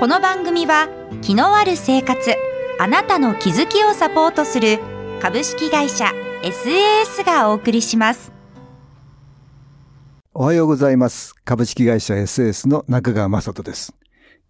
[0.00, 0.88] この番組は
[1.22, 2.34] 気のある生活
[2.78, 4.78] あなたの気づきをサポートする
[5.20, 6.12] 株式会社
[6.42, 8.32] SAS がお送りします
[10.34, 13.94] おはようございます株式会社 SAS の中川雅人です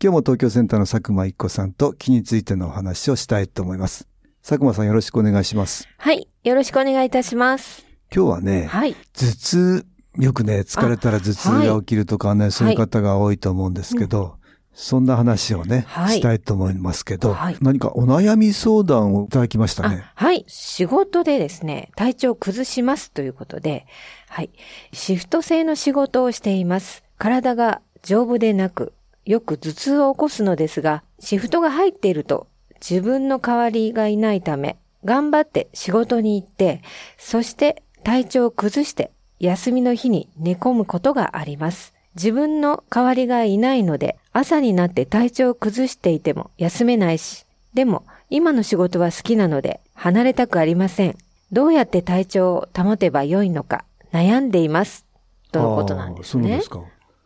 [0.03, 4.09] 今日も東京センターの佐久間一子さんと気についてのお話をしたいと思います
[4.43, 6.27] 佐久間さんよろしくお願いしますはい。
[6.45, 7.87] よろしくお願いいたします。
[8.15, 8.95] 今日はね、はい。
[9.15, 9.87] 頭痛、
[10.19, 14.37] よくね、疲れたら頭痛が起きるとかね、そういう方が多いと思うんですけど、
[14.75, 20.05] そんな話をね、はいしたいと思いますけど、はい何かお悩み相談をいただきましたあね。
[20.15, 20.45] はい。
[20.49, 23.87] 仕事でですね、体調を崩しますということで、
[24.29, 24.51] はい。
[24.93, 27.05] シフト制の仕事をしています。
[27.19, 28.93] 体が丈夫でなく、
[29.25, 32.49] よく頭痛を起こすのですが、シフトが入っていると
[32.87, 36.83] 自分の代わりがいないため、頑張って仕事に行って、
[37.17, 41.94] そして体調を崩して休みの日に寝込むことがあります。
[42.17, 51.17] 自分の代わりがいないので、朝になって体調を崩していても休めないし、でも今の仕事は好きなので離れたくありません。
[51.53, 55.07] どうやって体調を保てばよいのか悩んでいます。
[55.53, 56.71] とのことなんですねそうです。
[56.71, 56.83] か。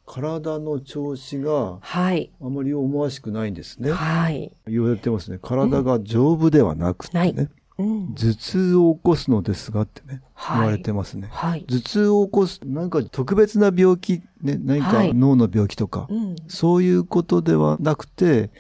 [0.06, 2.30] 体の調子がはい。
[2.40, 3.92] あまり思わしくないんですね。
[3.92, 4.50] はい。
[4.66, 5.38] 言われてますね。
[5.40, 7.48] 体が丈夫ではなくてね。
[7.78, 8.14] うん。
[8.14, 10.22] 頭痛を起こすのですがってね、はい
[10.54, 11.28] 言われてますね。
[11.30, 11.64] はい。
[11.68, 16.36] 頭痛を起こす、何か特別な病気、ね、何かはい脳の病気とか、うん。
[16.46, 18.50] そういうことではなくて、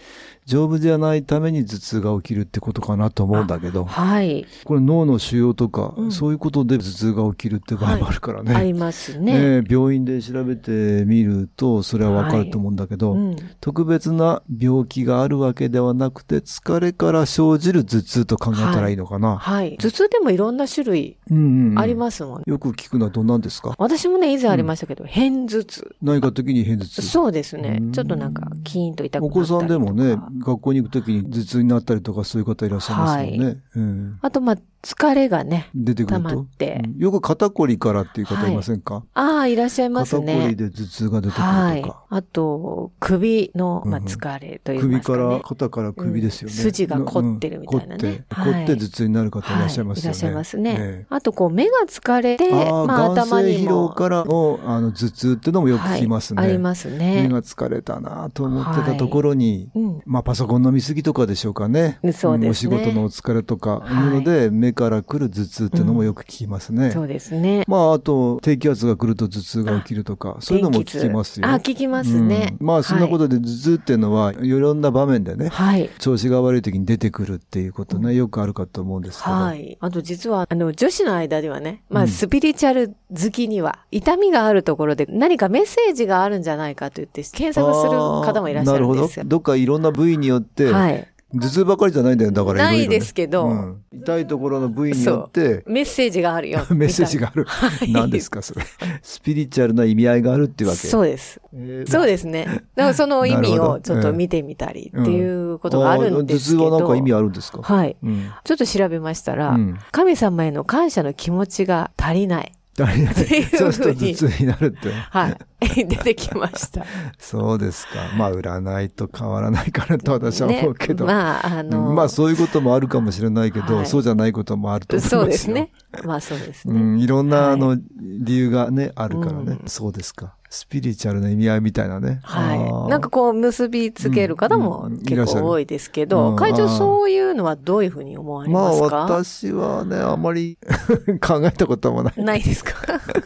[0.48, 4.46] 丈夫じゃないために頭痛が起きるってことかなと思うんだけど、はい。
[4.64, 8.54] これ脳の腫瘍とか、うんそういうことで頭痛が起きるって場合もあるからね。
[8.54, 9.32] ありますねね。
[9.58, 13.36] え病院で調べてみると、それはわかると思うんだけど、うん。
[13.60, 19.36] 特別な病気があるわけではなくて、疲れから生じる頭痛と考えたらいいのかな。
[19.36, 19.76] はい。
[19.76, 22.44] 頭痛でもいろんな種類うんうんうんありますもんね。
[22.46, 23.74] よく聞くのはどんなんですか？
[23.78, 25.96] 私もね、以前ありましたけど、変頭痛。
[26.02, 27.02] 何か時に偏頭痛？
[27.02, 27.92] そうですねうん。
[27.92, 29.56] ちょっとなんか、キーンと痛くなおったりとか。
[29.56, 33.46] 子さんでもね、学校に行くときに頭痛になったりとかそういう方いらっしゃいますもんね。
[33.46, 36.28] はうん、あと、まあ、疲れがね、出てくると？
[36.28, 36.42] 溜ま。
[36.42, 40.54] ってうんよく肩こりからっていう方いませんか、ああ、いらっしゃいます肩こりね。
[40.54, 42.04] で頭痛が出てくるとはいか。。
[42.10, 45.18] あと、首の、まあ、うんうん疲れといい首ますかね。
[45.18, 46.54] から、肩から首ですよね。
[46.56, 50.04] うん筋が凝ってるみたいなねうん凝って、はい凝って頭痛になる方いらっしゃいますよね。
[50.04, 50.76] はい、いらっしゃいますね。
[50.78, 53.88] ええあと、こう、目が疲れて、ああ、まあ、眼頭に性疲労も。
[53.88, 56.40] からのあの頭痛っていうのもよく聞きますね。
[56.40, 57.28] はい、あります目ね。
[57.28, 60.02] が疲れたなと思ってたところに、うん。
[60.06, 61.98] まあパソコン飲みすぎとかでしょうかね。
[62.12, 66.92] そうですねんお仕事のお疲れとか、はいいうので、目から来る頭痛っていうのもよく聞きますね。
[66.92, 67.64] そうですね。
[67.66, 71.48] まああと、低気圧が来ると頭痛が起きるとか、そういうのも聞きますよ。
[71.48, 72.56] あ、聞きますね。
[72.60, 75.90] うんまあそんなことで頭痛っていうのは、いろんな場面でね、はい。
[75.98, 79.34] 調子が悪い時に出てくるっていうことね、よくあるかと思うんですけど。
[79.34, 79.76] はい。
[79.80, 89.24] あと実は、あの、女子の間ではね、まあ、うんスピリチュアル好きには、痛みがあるところで何かメッセージがあるんじゃないかと言って、検索する方もいらっしゃるんですよなるほど。。
[89.24, 91.08] どっかいろんな部位によって、はい。
[91.34, 96.60] 頭痛ばかりじゃないんだよ、だからないですけどうん痛いところの部位によって、メッセージがあるよ。
[96.70, 97.46] メッセージがある。
[97.86, 98.64] い何ですか、それ。
[99.02, 100.86] スピリチュアルな意味合いがあるっていうわけ。
[100.86, 101.40] そうです。
[101.54, 102.44] えーそうですね。
[102.46, 106.64] だからその意味をちょっと見てみたりっていうことがあるんですけど。
[106.64, 107.60] あー頭痛はなんか意味あるんですか？
[107.62, 107.96] はい。
[108.02, 108.30] うん。
[108.44, 112.52] ちょっと調べましたら、うん神様への感謝の気持ちが足りない。
[112.86, 114.90] そうすると頭痛になるって。
[114.92, 115.38] はい。
[115.60, 116.84] 出てきました。
[117.18, 117.94] そうですか。
[118.16, 121.04] まあ、占いと変わらないかなと私は思うけど。
[121.04, 125.20] ね、まあ、あの、うんまあ、そういうこともあるかもしれないけど、はいそうじゃないこともあると思いますよ。
[125.22, 125.72] そうですね。
[126.04, 126.80] まあそうですね。
[126.80, 129.58] うん、いろんな、はいあの、理由がね、あるからね。
[129.62, 130.34] うんそうですか。
[130.50, 132.20] スピリチュアルな意味合いみたいなね。
[132.24, 132.90] あはーい。
[132.90, 140.58] なんかこう結びつける方も結構多いですけうど、ん会長そういうのはどういうふうに思われまあ、ますか、私はね、あまり
[141.20, 142.24] 考えたこともない。
[142.24, 142.72] ないですか？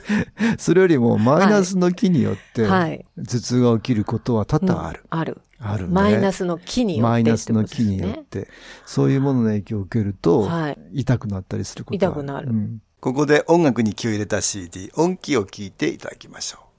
[0.58, 3.04] それよりも、マイナスの気によって、はい。
[3.18, 5.00] 頭痛が起きることは多々ある。
[5.10, 5.40] うんある。
[5.60, 5.94] あるね。
[5.94, 8.48] マイナスの気によってマイナスの気ってことですねによって、
[8.84, 16.71] そういうものの影響を受けると、はい痛くなったりすることは痛くなるうんここで音楽に気を入れた CD、音気を聞いていただきましょう。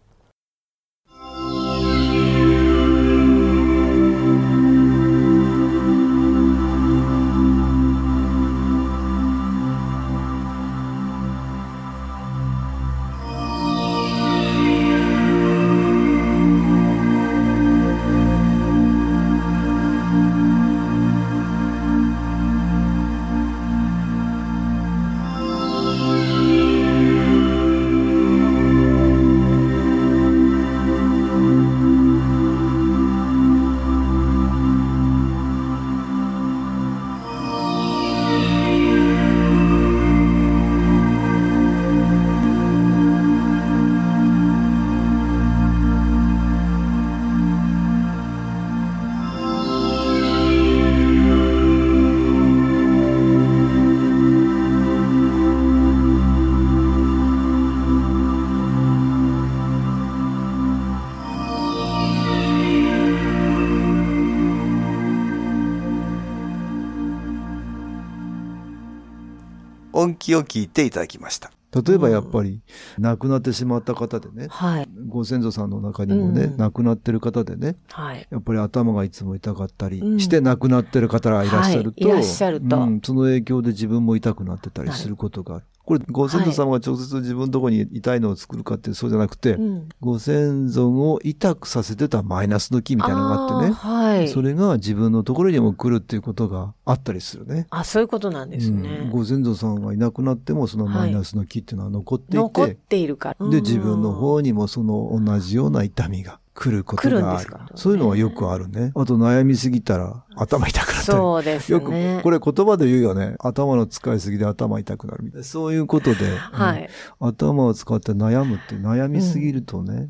[70.04, 71.52] 音気を聞いていただきました。
[71.82, 72.62] 例えばやっぱり
[73.00, 74.90] 亡くなってしまった方でね、はい。
[75.08, 78.28] ご先祖さんの中にもね、うん亡くなってる方でね、はい。
[78.30, 85.66] やっぱり頭がいつも痛かったりうんして亡くなってる方がいらっしゃると、はいいらっしゃるとうんその影響で自分も痛くなってたりすることがある。
[85.86, 89.90] これ、ご先祖様が直接自分のところに痛いのを作るかってそうじゃなくて、うん。
[90.00, 94.30] ご先祖を痛くさせてたマイナスの木みたいなのがあってね、はい。
[94.30, 97.68] それが自分のところにも来るっていうことがあったりするね。
[97.70, 99.10] あ、そういうことなんですうんね。
[99.12, 103.50] ご先祖さんがいなくなってもそのマイナスの木っていうのは残っていて、残っているから。
[103.50, 107.68] で、自分のうん方にもその同じような痛みが来ることがあるですか？
[107.76, 108.94] そういうのはよくあるね。
[108.96, 110.80] あと悩みすぎたら頭痛。
[111.12, 112.20] そうですよく、ね。
[112.24, 113.36] これ言葉で言うよね。
[113.40, 115.44] 頭の使いすぎで頭痛くなるみたいな。
[115.46, 116.90] そういうことで、うんはい。
[117.20, 120.10] 頭を使って悩むって悩みすぎるとね、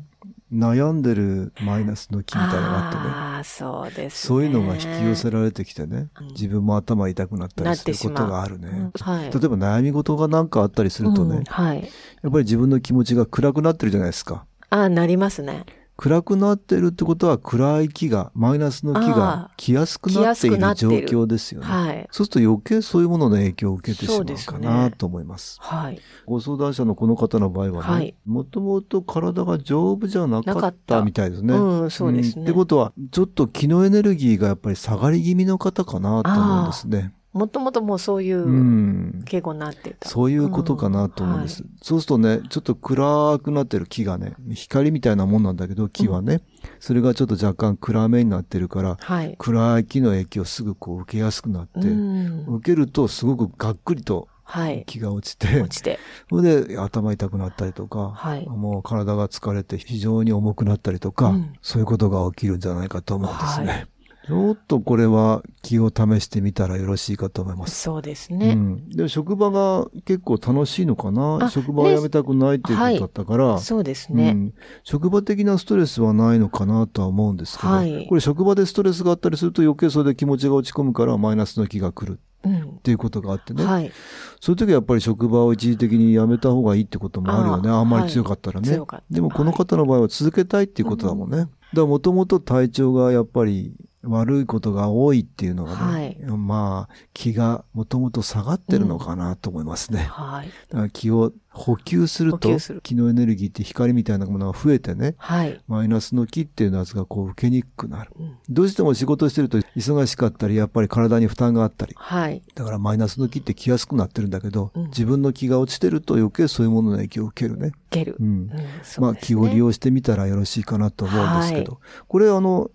[0.52, 3.02] 悩んでるマイナスの木みたいなのがあってね。
[3.06, 4.10] ああ、そうですね。
[4.10, 8.68] そういうのが引き寄せられてきてね、うん自分も頭痛くなったりすることがあるね。
[8.68, 9.24] うんはい。
[9.24, 11.80] 例えば悩み事がなんかあったりするとね、うんはい。
[12.22, 14.46] やっぱり自分の気持ちが暗くなってるじゃないですか。
[14.70, 15.64] ああ、なりますね。
[15.96, 21.66] 暗くなってるってことは暗い木が、マイナスの木が来やすくなっている状況ですよね。
[21.66, 22.08] はい。
[22.10, 25.58] そうすると余計そういうものの影響を受けてしまうかなねと思います。
[25.60, 26.00] はい。
[26.26, 31.54] ご相談者のこの方の場合ははいね、もともと体が丈夫じゃなかったたみたいですね。
[31.54, 37.14] うんそうですねんってことは、ちょっと気のエネルギーがやっぱり下がり気味の方かなと思うんですね。
[37.34, 39.22] もともともうそういううん。
[39.26, 40.08] 傾向になってた。
[40.08, 41.64] そういうことかなと思うんです。
[41.82, 46.42] そうするとね、ちょっと暗くなってる木がね、光みたいなもんなんだけど、木はね、
[46.78, 49.34] それがちょっと若干暗めになってるから、はい。
[49.36, 54.84] 暗い木の影響をすぐこう受けやすくなって、うん受けるとすごくがっくりとはい。
[54.86, 55.98] 気が落ちて落、ちて。
[56.30, 63.66] それで頭痛くなったりとか、はいもう体が疲れて非常に重くなったりとか、うんそういうことが起きるんじゃないかと思うんですね。
[63.66, 63.86] はい
[64.26, 67.82] ちょっとこれは気を試してみたらよろしいかと思います。
[67.82, 68.54] そうですうね。
[68.54, 71.38] ん、で職場が結構楽しいのかな？
[71.42, 74.30] あ職場を辞めたくないっていうことだったから、そうですね。
[74.30, 82.80] うん、職場的なストレスはないのかなとは思うんですけど、はいこれ職場でストレスがあったりすると余計それで気持ちが落ち込むからマイナスの気が来るうんっ。
[82.82, 83.92] ていうことがあってね、はい。
[84.40, 87.70] そういう時はやっぱり職場を一時的に辞めた方がいいってこともあるよね。
[87.70, 88.68] あんまり強かったらね。
[88.68, 91.36] はい強かったでもこの方の場合は続けたいっていうことだもんね。
[91.38, 93.72] だからもともと体調がやっぱり
[94.06, 100.06] 悪いことが多いっていうのがね、はいまあ気がもともと下がってるのかなと思いますね。
[100.10, 100.48] はい。
[100.68, 105.60] だから気を補給するとる気のエネルギーって光みたいなものが増えてね、はい。
[105.68, 108.10] マイナスの気っていうやつがこう受けにくくなる。
[108.18, 112.42] うんどうしても仕事してると忙しかったり、やっぱり体に負担があったり、はい。
[112.54, 117.72] だからマイナスの気って来やすくなってるんだけど、うん自分の気が落ちてると余計そういうものの影響を受けるね。
[117.90, 118.22] ゲルう。
[118.22, 118.26] ん。
[118.26, 118.50] うん
[118.98, 119.54] まあ気を利。
[119.56, 122.70] 用してみたらよろしいかなと思うんですけど、はこれあの、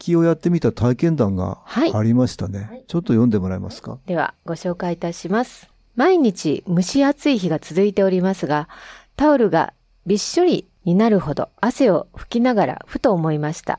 [0.00, 2.66] 気をやってみた体験談がはいありましたね。
[2.68, 3.98] はいちょっと読んでもらえますか？
[4.06, 5.70] では、ご紹介いたします。
[5.94, 8.68] 毎日蒸し暑い日が続いておりますが、
[9.14, 9.74] タオルが
[10.06, 13.78] びっしょりになるほど汗を拭きながらふと思いました。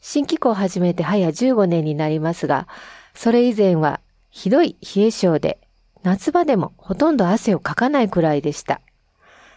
[0.00, 2.68] 新機構を始めて早15年になりますが、
[3.14, 4.00] それ以前は
[4.30, 5.58] ひどい冷え性で、
[6.04, 8.80] 夏場でもほとんど汗をかかないくらいでした。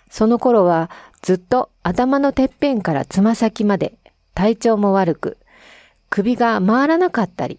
[0.10, 0.90] その頃は
[1.22, 3.94] ずっと頭のてっぺんからつま先まで
[4.34, 5.38] 体調も悪く、
[6.12, 7.58] 首が回らなかったり、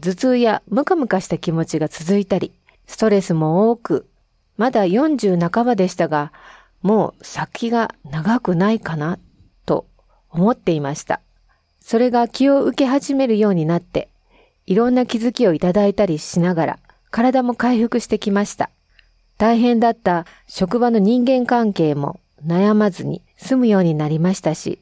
[0.00, 2.50] 頭痛やムカムカした気持ちが続いたり、
[2.86, 4.08] ストレスも多く、
[4.56, 6.32] まだ40半ばでしたが、
[6.80, 9.18] もう先が長くないかな、
[9.66, 9.86] と
[10.30, 11.20] 思っていました。
[11.82, 14.08] それが気を受け始めるようになって、
[14.64, 16.78] いろんな気づきをいただいたりしながら、
[17.10, 18.70] 体も回復してきました。
[19.36, 24.78] 大変だった職場の人間関係も悩まずに済むようになりましたし、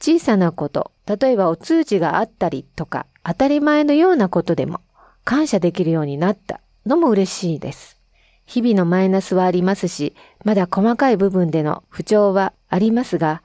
[0.00, 4.80] 小さなこと、例えばお通じがあったりとか、当たり前のようなことでも
[5.24, 7.98] 感謝できるようになったのも嬉しいです。
[8.46, 13.42] 日々のマイナスはありますし、まだ細かい部分での不調はありますが、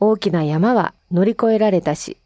[0.00, 2.16] 大きな山は乗り越えられたし、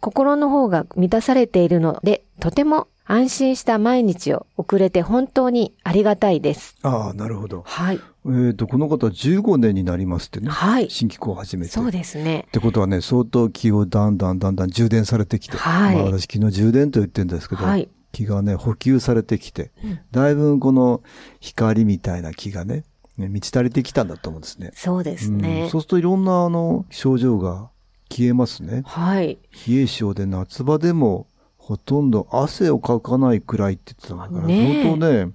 [0.00, 6.76] 心の方が満たされているので、とても安心した毎日を送れて本当にありがたいです。
[6.82, 7.62] ああ、なるほど。
[7.64, 8.00] はい。
[8.28, 10.50] えっ、と、この方15年になりますってね。
[10.50, 10.90] はい。
[10.90, 11.72] 新機構を始めて。
[11.72, 12.50] そうですねっ。
[12.50, 19.72] てことはね、相当気をだんだんだんだん充電されてきて、はいまあ私気の充電と言ってるんですけど、はい気がね、補給されてきて、
[20.10, 21.02] だいぶこの
[21.40, 22.84] 光みたいな気がね、
[23.18, 24.70] ね満ち足りてきたんだと思うんですね。
[24.74, 25.68] そうですうんね。
[25.70, 27.68] そうするといろんなあの症状が
[28.10, 28.84] 消えますね。
[28.86, 29.38] はい。
[29.68, 31.26] 冷え性で夏場でも
[31.66, 35.32] ほとんど汗をかかないくらいって言ってたから、ねえ相当ね、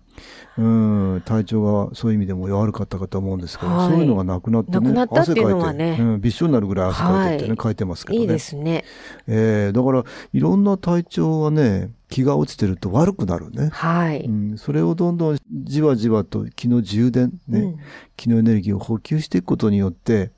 [0.57, 0.61] う
[1.17, 4.79] ん、体調がそういう意味でも悪かったかと思うんですけど、はいそういうのがなくなってね。
[4.79, 8.21] なくなって汗かいて、うん、びっしょになるぐらい汗かいてってね、はい書いてますけどね。
[8.21, 8.85] いいですね。
[9.27, 13.67] えーだから、いろんな体調はね、気が落ちてると悪くなるね。
[13.73, 14.21] はい。
[14.21, 17.77] うん、それをどんどんじわじわと気の充電、ね、うん
[18.15, 20.31] 気のエネルギーを補給していくことによって、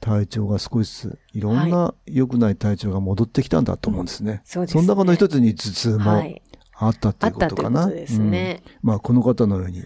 [0.00, 4.42] 体調が少しずつ、いろんな良くない体調が戻ってきたんだと思うんですね。
[4.44, 6.42] そうですねの中の一つに頭痛もはい。
[6.72, 7.88] あったってあいうったというこことかな。
[7.88, 8.62] とですね。
[8.82, 9.84] うんまあ、この方のように、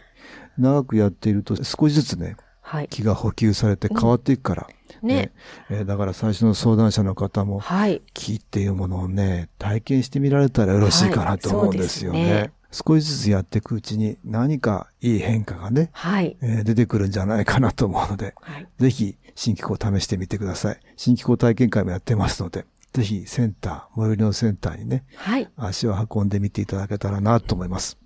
[0.56, 2.88] 長くやっていると少しずつね、はい。
[2.88, 4.66] 気が補給されて変わっていくから。
[5.02, 5.33] ね。
[5.68, 8.00] えーだから最初の相談者の方も、はい。
[8.14, 12.35] 気っていうものをね、体験してみられたらよろしいかなと思うんですよね。
[12.35, 16.37] はい少しずつやっていくうちに何かいい変化がね、はい。
[16.42, 18.66] えー出てくるんじゃないかなと思うので、はい。
[18.78, 20.81] ぜひ新機構を試してみてください。
[20.97, 25.49] 新機構体験会もやってますので、ぜひセンター、最寄りのセンターにね、はい。
[25.57, 27.99] 足を運んでみていただけたらなと思います。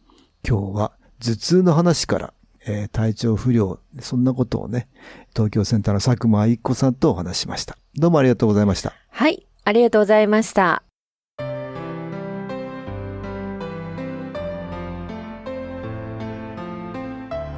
[0.47, 2.33] 今日は頭痛の話から、
[2.67, 4.89] えー体調不良、そんなことをね、
[5.35, 7.77] 東京センターの佐久間愛子さんとお話ししました。
[7.97, 8.95] どうもありがとうございました。
[9.11, 9.47] はい。
[9.65, 10.88] ありがとうございました。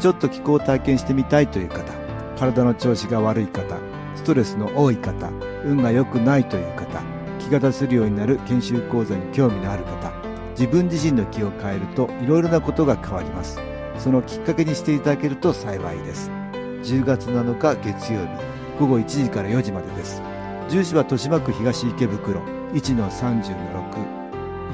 [0.00, 1.92] ちょっと気候を体験してみたいという方、
[2.38, 3.76] 体の調子が悪い方、
[4.16, 5.28] ストレスの多い方、
[5.62, 7.02] 運が良くないという方、
[7.38, 10.10] 気が出せるようになる研修講座に興味のある方、
[10.52, 13.60] 自分自身の気を変えるといろいろなことが変わります。
[13.98, 16.30] そのきっかけにしていただけると幸いです。
[16.82, 18.28] 10月7日月曜日、
[18.78, 20.22] 午後1時から4時までです。
[20.70, 22.40] 住所は豊島区東池袋
[22.72, 23.60] 1-30-6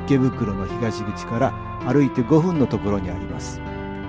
[0.07, 1.53] 池袋の東口から
[1.85, 3.61] 歩いて5分のところにあります。